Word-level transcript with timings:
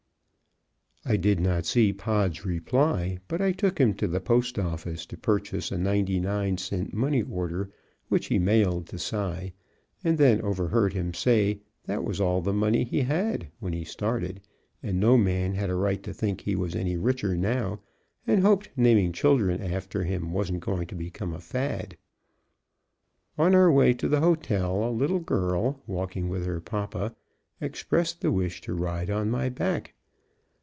I 1.03 1.15
did 1.17 1.39
not 1.39 1.65
see 1.65 1.93
Pod's 1.93 2.45
reply, 2.45 3.17
but 3.27 3.41
I 3.41 3.53
took 3.53 3.79
him 3.81 3.95
to 3.95 4.07
the 4.07 4.19
post 4.21 4.59
office 4.59 5.03
to 5.07 5.17
purchase 5.17 5.71
a 5.71 5.77
ninety 5.79 6.19
nine 6.19 6.59
cent 6.59 6.93
money 6.93 7.23
order, 7.23 7.71
which 8.09 8.27
he 8.27 8.37
mailed 8.37 8.85
to 8.89 8.99
Cy, 8.99 9.51
and 10.03 10.21
overheard 10.21 10.93
him 10.93 11.11
say 11.15 11.59
that 11.85 12.03
was 12.03 12.21
all 12.21 12.39
the 12.39 12.53
money 12.53 12.83
he 12.83 13.01
had 13.01 13.47
when 13.59 13.73
he 13.73 13.83
started 13.83 14.41
and 14.83 14.99
no 14.99 15.17
man 15.17 15.55
had 15.55 15.71
a 15.71 15.75
right 15.75 16.03
to 16.03 16.13
think 16.13 16.41
he 16.41 16.55
was 16.55 16.75
any 16.75 16.95
richer 16.97 17.35
now, 17.35 17.79
and 18.27 18.41
hoped 18.43 18.69
naming 18.77 19.11
children 19.11 19.59
after 19.59 20.03
him 20.03 20.31
wasn't 20.31 20.59
going 20.59 20.85
to 20.85 20.95
become 20.95 21.33
a 21.33 21.39
fad. 21.41 21.97
On 23.39 23.55
our 23.55 23.71
way 23.71 23.95
to 23.95 24.07
the 24.07 24.21
hotel 24.21 24.87
a 24.87 24.91
little 24.91 25.19
girl, 25.19 25.81
walking 25.87 26.29
with 26.29 26.45
her 26.45 26.61
papa, 26.61 27.15
expressed 27.59 28.21
the 28.21 28.31
wish 28.31 28.61
to 28.61 28.75
ride 28.75 29.09
on 29.09 29.31
my 29.31 29.49
back. 29.49 29.95